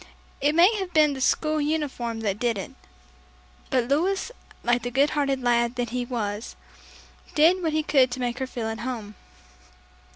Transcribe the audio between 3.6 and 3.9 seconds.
But